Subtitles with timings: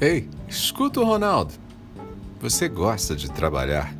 [0.00, 1.52] Ei, escuta o Ronaldo.
[2.40, 3.94] Você gosta de trabalhar?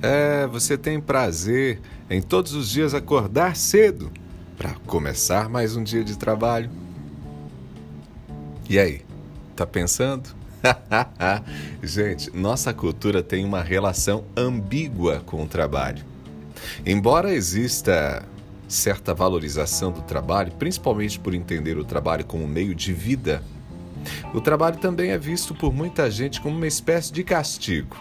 [0.00, 4.10] É, você tem prazer em todos os dias acordar cedo
[4.56, 6.70] para começar mais um dia de trabalho?
[8.70, 9.02] E aí,
[9.54, 10.30] tá pensando?
[11.82, 16.06] Gente, nossa cultura tem uma relação ambígua com o trabalho.
[16.86, 18.26] Embora exista
[18.66, 23.42] certa valorização do trabalho, principalmente por entender o trabalho como meio de vida,
[24.32, 27.96] o trabalho também é visto por muita gente como uma espécie de castigo.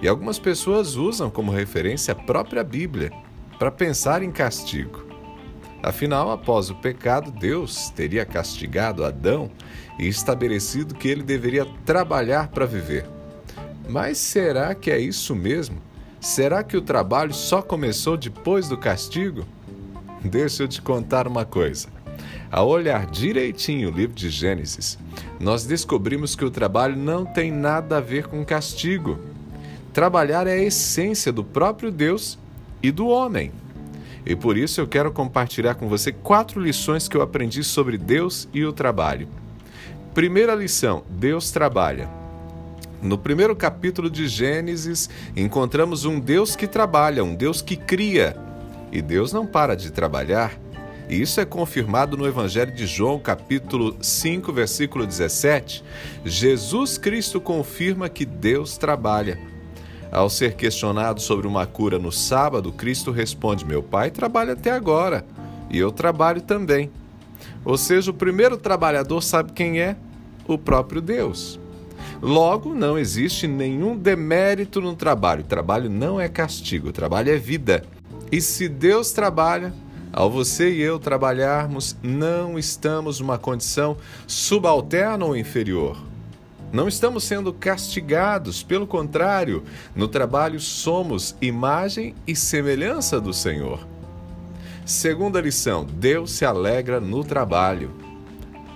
[0.00, 3.10] E algumas pessoas usam como referência a própria Bíblia
[3.58, 5.06] para pensar em castigo.
[5.82, 9.50] Afinal, após o pecado, Deus teria castigado Adão
[9.98, 13.06] e estabelecido que ele deveria trabalhar para viver.
[13.88, 15.80] Mas será que é isso mesmo?
[16.20, 19.46] Será que o trabalho só começou depois do castigo?
[20.24, 21.95] Deixa eu te contar uma coisa.
[22.50, 24.98] Ao olhar direitinho o livro de Gênesis,
[25.40, 29.18] nós descobrimos que o trabalho não tem nada a ver com castigo.
[29.92, 32.38] Trabalhar é a essência do próprio Deus
[32.82, 33.50] e do homem.
[34.24, 38.48] E por isso eu quero compartilhar com você quatro lições que eu aprendi sobre Deus
[38.52, 39.28] e o trabalho.
[40.14, 42.08] Primeira lição: Deus trabalha.
[43.02, 48.36] No primeiro capítulo de Gênesis, encontramos um Deus que trabalha, um Deus que cria.
[48.90, 50.52] E Deus não para de trabalhar.
[51.08, 55.84] E isso é confirmado no Evangelho de João, capítulo 5, versículo 17.
[56.24, 59.38] Jesus Cristo confirma que Deus trabalha.
[60.10, 65.24] Ao ser questionado sobre uma cura no sábado, Cristo responde: Meu pai trabalha até agora
[65.70, 66.90] e eu trabalho também.
[67.64, 69.96] Ou seja, o primeiro trabalhador sabe quem é?
[70.46, 71.60] O próprio Deus.
[72.20, 75.42] Logo, não existe nenhum demérito no trabalho.
[75.42, 77.84] O trabalho não é castigo, o trabalho é vida.
[78.32, 79.72] E se Deus trabalha,
[80.16, 86.02] ao você e eu trabalharmos, não estamos numa condição subalterna ou inferior.
[86.72, 89.62] Não estamos sendo castigados, pelo contrário,
[89.94, 93.86] no trabalho somos imagem e semelhança do Senhor.
[94.86, 97.92] Segunda lição: Deus se alegra no trabalho.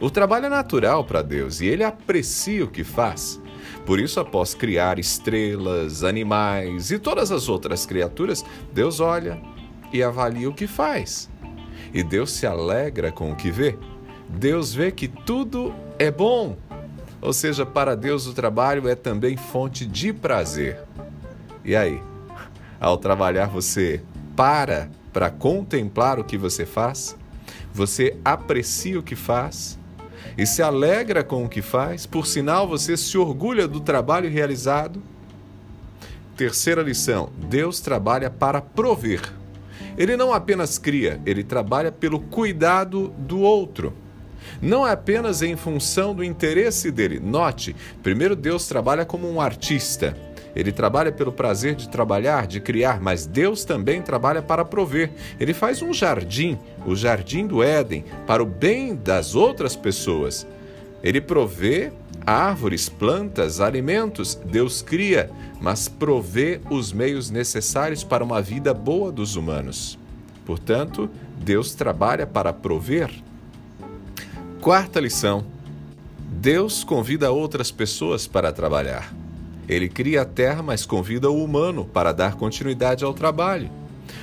[0.00, 3.38] O trabalho é natural para Deus e ele aprecia o que faz.
[3.84, 8.42] Por isso, após criar estrelas, animais e todas as outras criaturas,
[8.72, 9.38] Deus olha
[9.92, 11.30] e avalia o que faz.
[11.92, 13.76] E Deus se alegra com o que vê.
[14.28, 16.56] Deus vê que tudo é bom.
[17.20, 20.80] Ou seja, para Deus o trabalho é também fonte de prazer.
[21.64, 22.00] E aí?
[22.78, 24.02] Ao trabalhar, você
[24.34, 27.16] para para contemplar o que você faz?
[27.72, 29.78] Você aprecia o que faz?
[30.36, 35.02] e se alegra com o que faz, por sinal você se orgulha do trabalho realizado.
[36.36, 39.22] Terceira lição: Deus trabalha para prover.
[39.96, 43.92] Ele não apenas cria, ele trabalha pelo cuidado do outro.
[44.60, 47.20] Não é apenas em função do interesse dele.
[47.20, 50.16] Note, primeiro Deus trabalha como um artista.
[50.54, 55.10] Ele trabalha pelo prazer de trabalhar, de criar, mas Deus também trabalha para prover.
[55.38, 60.46] Ele faz um jardim, o jardim do Éden, para o bem das outras pessoas.
[61.02, 61.92] Ele provê
[62.26, 64.34] árvores, plantas, alimentos.
[64.34, 69.96] Deus cria, mas provê os meios necessários para uma vida boa dos humanos.
[70.44, 73.10] Portanto, Deus trabalha para prover.
[74.60, 75.44] Quarta lição:
[76.18, 79.14] Deus convida outras pessoas para trabalhar.
[79.68, 83.68] Ele cria a terra, mas convida o humano para dar continuidade ao trabalho.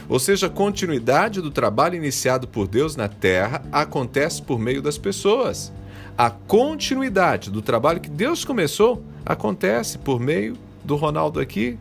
[0.07, 4.97] Ou seja, a continuidade do trabalho iniciado por Deus na terra acontece por meio das
[4.97, 5.71] pessoas.
[6.15, 11.77] A continuidade do trabalho que Deus começou acontece por meio do Ronaldo aqui,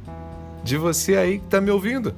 [0.65, 2.15] de você aí que está me ouvindo.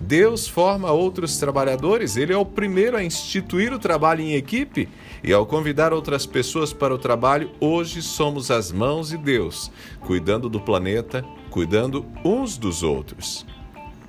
[0.00, 4.88] Deus forma outros trabalhadores, ele é o primeiro a instituir o trabalho em equipe
[5.22, 10.48] e ao convidar outras pessoas para o trabalho, hoje somos as mãos de Deus, cuidando
[10.48, 13.44] do planeta, cuidando uns dos outros.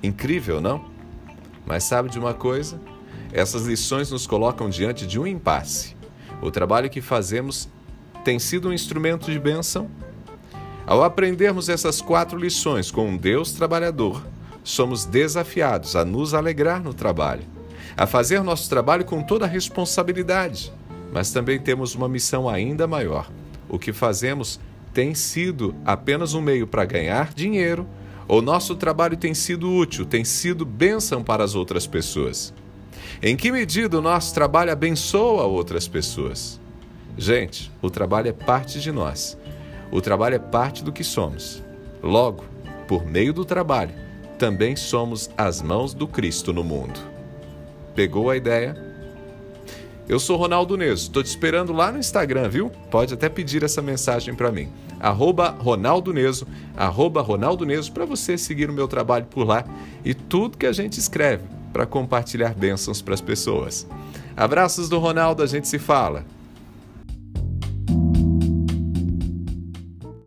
[0.02, 0.86] Incrível, não?
[1.66, 2.80] Mas sabe de uma coisa?
[3.30, 5.99] Essas lições nos colocam diante de um impasse.
[6.42, 7.68] O trabalho que fazemos
[8.24, 9.90] tem sido um instrumento de bênção?
[10.86, 14.26] Ao aprendermos essas quatro lições com um Deus trabalhador,
[14.64, 17.42] somos desafiados a nos alegrar no trabalho,
[17.96, 20.72] a fazer nosso trabalho com toda a responsabilidade,
[21.12, 23.30] mas também temos uma missão ainda maior.
[23.68, 24.58] O que fazemos
[24.92, 27.86] tem sido apenas um meio para ganhar dinheiro,
[28.26, 32.54] ou nosso trabalho tem sido útil, tem sido bênção para as outras pessoas?
[33.22, 36.60] Em que medida o nosso trabalho abençoa outras pessoas?
[37.18, 39.36] Gente, o trabalho é parte de nós.
[39.90, 41.62] O trabalho é parte do que somos.
[42.02, 42.44] Logo,
[42.88, 43.94] por meio do trabalho,
[44.38, 46.98] também somos as mãos do Cristo no mundo.
[47.94, 48.74] Pegou a ideia?
[50.08, 52.70] Eu sou Ronaldo Neso, estou te esperando lá no Instagram, viu?
[52.90, 54.72] Pode até pedir essa mensagem para mim.
[54.98, 56.46] Arroba Ronaldo Neso,
[56.76, 59.64] arroba Ronaldo Neso, para você seguir o meu trabalho por lá
[60.04, 63.86] e tudo que a gente escreve para compartilhar bênçãos para as pessoas.
[64.36, 66.24] Abraços do Ronaldo, a gente se fala.